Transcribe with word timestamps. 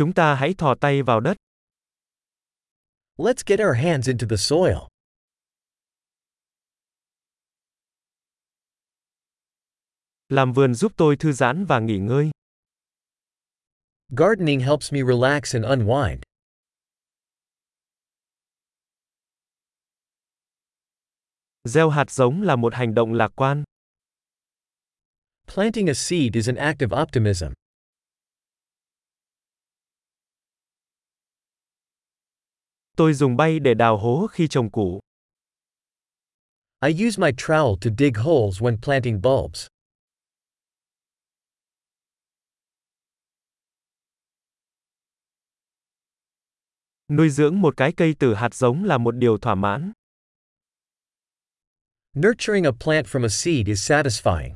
Chúng 0.00 0.14
ta 0.14 0.34
hãy 0.34 0.54
thò 0.58 0.74
tay 0.80 1.02
vào 1.02 1.20
đất. 1.20 1.36
Let's 3.16 3.42
get 3.46 3.60
our 3.60 3.76
hands 3.76 4.08
into 4.08 4.26
the 4.30 4.36
soil. 4.36 4.76
Làm 10.28 10.52
vườn 10.52 10.74
giúp 10.74 10.92
tôi 10.96 11.16
thư 11.16 11.32
giãn 11.32 11.64
và 11.64 11.80
nghỉ 11.80 11.98
ngơi. 11.98 12.30
Gardening 14.08 14.60
helps 14.60 14.92
me 14.92 15.00
relax 15.08 15.54
and 15.54 15.64
unwind. 15.64 16.22
Gieo 21.64 21.90
hạt 21.90 22.10
giống 22.10 22.42
là 22.42 22.56
một 22.56 22.74
hành 22.74 22.94
động 22.94 23.12
lạc 23.12 23.32
quan. 23.36 23.64
Planting 25.46 25.88
a 25.88 25.94
seed 25.94 26.34
is 26.34 26.48
an 26.48 26.56
act 26.56 26.80
of 26.80 27.02
optimism. 27.02 27.59
Tôi 33.00 33.14
dùng 33.14 33.36
bay 33.36 33.58
để 33.58 33.74
đào 33.74 33.98
hố 33.98 34.26
khi 34.26 34.48
trồng 34.48 34.70
củ. 34.70 35.00
I 36.86 37.06
use 37.06 37.22
my 37.22 37.30
trowel 37.36 37.76
to 37.76 37.90
dig 37.98 38.16
holes 38.16 38.62
when 38.62 38.76
planting 38.82 39.22
bulbs. 39.22 39.66
Nuôi 47.08 47.30
dưỡng 47.30 47.60
một 47.60 47.76
cái 47.76 47.92
cây 47.96 48.14
từ 48.18 48.34
hạt 48.34 48.54
giống 48.54 48.84
là 48.84 48.98
một 48.98 49.16
điều 49.16 49.38
thỏa 49.38 49.54
mãn. 49.54 49.92
Nurturing 52.18 52.64
a 52.64 52.72
plant 52.84 53.06
from 53.06 53.24
a 53.24 53.28
seed 53.28 53.66
is 53.66 53.90
satisfying. 53.90 54.54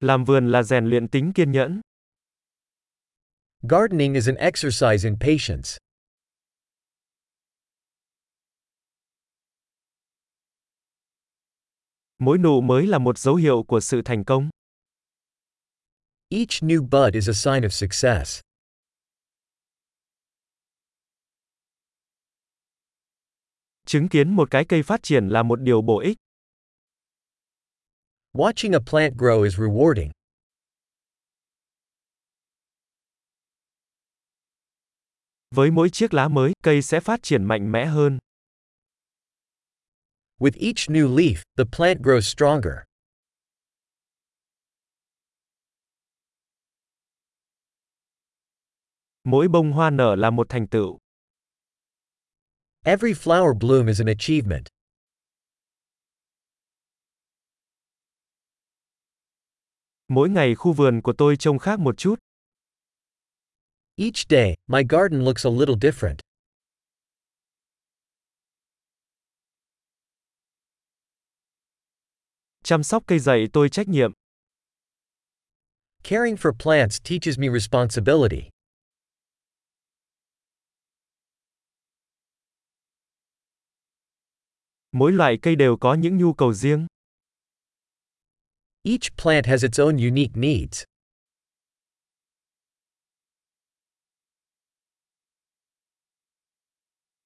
Làm 0.00 0.24
vườn 0.24 0.50
là 0.50 0.62
rèn 0.62 0.86
luyện 0.86 1.08
tính 1.08 1.32
kiên 1.34 1.52
nhẫn. 1.52 1.80
Gardening 3.62 4.14
is 4.14 4.28
an 4.28 4.36
exercise 4.38 5.04
in 5.04 5.16
patience. 5.18 5.78
Mỗi 12.18 12.38
nụ 12.38 12.60
mới 12.60 12.86
là 12.86 12.98
một 12.98 13.18
dấu 13.18 13.34
hiệu 13.34 13.62
của 13.62 13.80
sự 13.80 14.02
thành 14.04 14.24
công. 14.24 14.50
Each 16.28 16.62
new 16.62 16.82
bud 16.82 17.14
is 17.14 17.28
a 17.28 17.32
sign 17.32 17.62
of 17.62 17.68
success. 17.68 18.40
Chứng 23.86 24.08
kiến 24.08 24.36
một 24.36 24.50
cái 24.50 24.64
cây 24.68 24.82
phát 24.82 25.02
triển 25.02 25.28
là 25.28 25.42
một 25.42 25.60
điều 25.60 25.82
bổ 25.82 26.00
ích. 26.00 26.16
Watching 28.32 28.72
a 28.72 28.80
plant 28.90 29.14
grow 29.16 29.42
is 29.42 29.54
rewarding. 29.54 30.15
Với 35.50 35.70
mỗi 35.70 35.90
chiếc 35.90 36.14
lá 36.14 36.28
mới, 36.28 36.52
cây 36.62 36.82
sẽ 36.82 37.00
phát 37.00 37.20
triển 37.22 37.44
mạnh 37.44 37.72
mẽ 37.72 37.86
hơn. 37.86 38.18
With 40.38 40.58
each 40.60 40.90
new 40.90 41.16
leaf, 41.16 41.42
the 41.56 41.64
plant 41.76 42.00
grows 42.00 42.20
stronger. 42.20 42.74
Mỗi 49.24 49.48
bông 49.48 49.72
hoa 49.72 49.90
nở 49.90 50.14
là 50.16 50.30
một 50.30 50.46
thành 50.48 50.68
tựu. 50.68 50.98
Every 52.84 53.12
flower 53.12 53.58
bloom 53.58 53.86
is 53.86 54.00
an 54.00 54.06
achievement. 54.06 54.66
Mỗi 60.08 60.28
ngày 60.28 60.54
khu 60.54 60.72
vườn 60.72 61.00
của 61.02 61.12
tôi 61.18 61.36
trông 61.36 61.58
khác 61.58 61.78
một 61.80 61.98
chút. 61.98 62.25
Each 63.98 64.28
day, 64.28 64.56
my 64.66 64.82
garden 64.82 65.24
looks 65.24 65.44
a 65.44 65.48
little 65.48 65.74
different. 65.74 66.20
Chăm 72.64 72.82
sóc 72.82 73.02
cây 73.06 73.18
dạy 73.18 73.46
tôi 73.52 73.68
trách 73.68 73.88
nhiệm. 73.88 74.12
Caring 76.02 76.36
for 76.36 76.52
plants 76.52 77.00
teaches 77.04 77.38
me 77.38 77.48
responsibility. 77.48 78.50
Mỗi 84.92 85.12
loại 85.12 85.38
cây 85.42 85.56
đều 85.56 85.76
có 85.76 85.94
những 85.94 86.18
nhu 86.18 86.32
cầu 86.32 86.52
riêng. 86.52 86.86
Each 88.82 89.16
plant 89.16 89.46
has 89.46 89.64
its 89.64 89.80
own 89.80 89.96
unique 89.96 90.36
needs. 90.36 90.84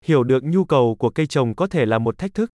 Hiểu 0.05 0.25
được 0.25 0.41
nhu 0.43 0.65
cầu 0.65 0.97
của 0.99 1.11
cây 1.11 1.27
trồng 1.27 1.57
có 1.57 1.67
thể 1.67 1.87
là 1.87 1.99
một 1.99 2.19
thách 2.19 2.35
thức. 2.35 2.51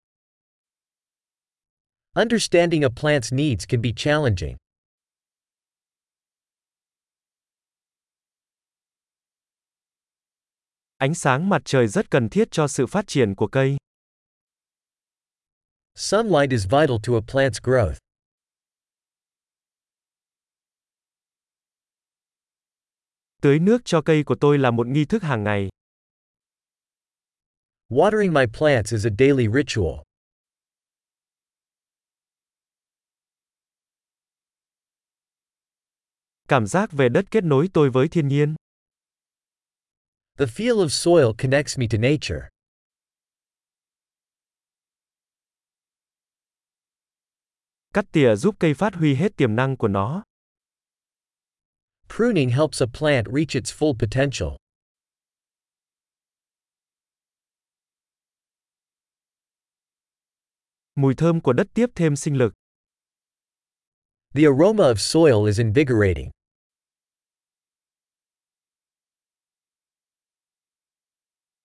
Understanding 2.15 2.81
a 2.81 2.89
plant's 2.89 3.35
needs 3.35 3.65
can 3.69 3.81
be 3.81 3.89
challenging. 3.95 4.55
Ánh 10.97 11.15
sáng 11.15 11.49
mặt 11.49 11.61
trời 11.65 11.87
rất 11.87 12.11
cần 12.11 12.29
thiết 12.29 12.47
cho 12.51 12.67
sự 12.67 12.85
phát 12.87 13.07
triển 13.07 13.35
của 13.35 13.47
cây. 13.47 13.77
Sunlight 15.95 16.51
is 16.51 16.63
vital 16.63 16.97
to 17.07 17.13
a 17.13 17.23
plant's 17.27 17.61
growth. 17.63 17.95
Tưới 23.41 23.59
nước 23.59 23.81
cho 23.85 24.01
cây 24.01 24.23
của 24.23 24.35
tôi 24.41 24.57
là 24.57 24.71
một 24.71 24.87
nghi 24.87 25.05
thức 25.05 25.23
hàng 25.23 25.43
ngày. 25.43 25.69
Watering 27.89 28.33
my 28.33 28.47
plants 28.47 28.91
is 28.91 29.05
a 29.05 29.11
daily 29.11 29.47
ritual. 29.47 30.03
Cảm 36.47 36.67
giác 36.67 36.91
về 36.91 37.09
đất 37.09 37.25
kết 37.31 37.43
nối 37.43 37.69
tôi 37.73 37.89
với 37.89 38.07
thiên 38.07 38.27
nhiên. 38.27 38.55
The 40.37 40.45
feel 40.45 40.75
of 40.75 40.89
soil 40.89 41.33
connects 41.37 41.77
me 41.77 41.87
to 41.91 41.97
nature. 41.97 42.49
Cắt 47.93 48.05
tỉa 48.11 48.35
giúp 48.35 48.55
cây 48.59 48.73
phát 48.73 48.95
huy 48.95 49.15
hết 49.15 49.37
tiềm 49.37 49.55
năng 49.55 49.77
của 49.77 49.87
nó. 49.87 50.23
Pruning 52.09 52.49
helps 52.49 52.81
a 52.81 52.85
plant 52.99 53.27
reach 53.27 53.55
its 53.55 53.73
full 53.73 53.93
potential. 53.99 54.64
Mùi 60.95 61.15
thơm 61.15 61.41
của 61.41 61.53
đất 61.53 61.67
tiếp 61.73 61.89
thêm 61.95 62.15
sinh 62.15 62.37
lực. 62.37 62.53
The 64.33 64.43
aroma 64.43 64.83
of 64.83 64.95
soil 64.95 65.47
is 65.47 65.59
invigorating. 65.59 66.31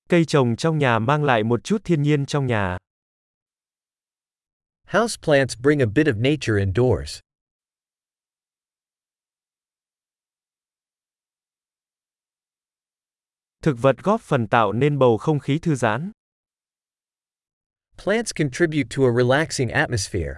Cây 0.09 0.25
trồng 0.25 0.57
trong 0.57 0.79
nhà 0.79 0.99
mang 0.99 1.25
lại 1.25 1.45
một 1.45 1.65
chút 1.65 1.81
thiên 1.85 2.03
nhiên 2.03 2.27
trong 2.27 2.47
nhà. 2.47 2.79
Houseplants 4.87 5.59
bring 5.63 5.81
a 5.81 5.87
bit 5.95 6.07
of 6.07 6.21
nature 6.21 6.59
indoors. 6.59 7.21
Thực 13.63 13.77
vật 13.81 13.97
góp 14.03 14.21
phần 14.21 14.49
tạo 14.49 14.73
nên 14.73 14.99
bầu 14.99 15.19
không 15.19 15.39
khí 15.39 15.59
thư 15.59 15.75
giãn. 15.75 16.13
Plants 18.05 18.33
contribute 18.33 18.89
to 18.97 19.05
a 19.05 19.13
relaxing 19.13 19.69
atmosphere. 19.69 20.37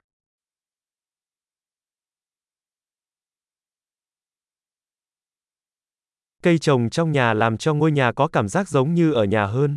Cây 6.43 6.59
trồng 6.59 6.91
trong 6.91 7.12
nhà 7.12 7.35
làm 7.35 7.56
cho 7.59 7.75
ngôi 7.75 7.93
nhà 7.93 8.12
có 8.17 8.29
cảm 8.29 8.49
giác 8.49 8.69
giống 8.69 8.94
như 8.94 9.12
ở 9.12 9.25
nhà 9.25 9.47
hơn. 9.47 9.76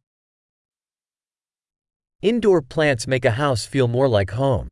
Indoor 2.21 2.65
plants 2.73 3.07
make 3.07 3.29
a 3.29 3.47
house 3.47 3.71
feel 3.71 3.87
more 3.87 4.19
like 4.19 4.35
home. 4.35 4.67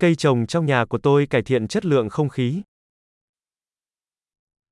Cây 0.00 0.14
trồng 0.14 0.46
trong 0.46 0.66
nhà 0.66 0.84
của 0.84 0.98
tôi 1.02 1.26
cải 1.30 1.42
thiện 1.42 1.68
chất 1.68 1.84
lượng 1.84 2.08
không 2.08 2.28
khí. 2.28 2.62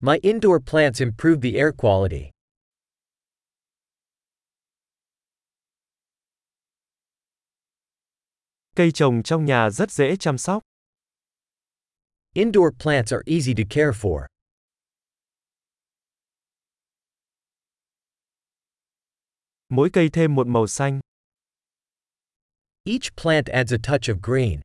My 0.02 0.18
indoor 0.22 0.60
plants 0.60 1.00
improve 1.00 1.42
the 1.42 1.58
air 1.58 1.72
quality. 1.76 2.30
Cây 8.76 8.90
trồng 8.94 9.22
trong 9.22 9.44
nhà 9.44 9.70
rất 9.70 9.90
dễ 9.90 10.16
chăm 10.16 10.38
sóc. 10.38 10.62
Indoor 12.34 12.70
plants 12.78 13.12
are 13.12 13.22
easy 13.26 13.54
to 13.54 13.62
care 13.70 13.92
for. 13.92 14.26
Mỗi 19.68 19.90
cây 19.92 20.08
thêm 20.12 20.34
một 20.34 20.46
màu 20.46 20.66
xanh. 20.66 21.00
Each 22.84 23.16
plant 23.16 23.46
adds 23.46 23.72
a 23.72 23.78
touch 23.82 24.08
of 24.08 24.20
green. 24.22 24.60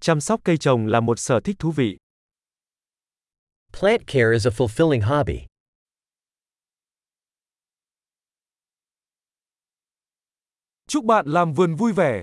Chăm 0.00 0.20
sóc 0.20 0.40
cây 0.44 0.56
trồng 0.56 0.86
là 0.86 1.00
một 1.00 1.18
sở 1.18 1.40
thích 1.40 1.56
thú 1.58 1.72
vị. 1.72 1.98
Plant 3.72 4.06
care 4.06 4.32
is 4.32 4.46
a 4.46 4.50
fulfilling 4.50 5.02
hobby. 5.02 5.46
Chúc 10.88 11.04
bạn 11.04 11.26
làm 11.26 11.52
vườn 11.52 11.74
vui 11.74 11.92
vẻ. 11.92 12.22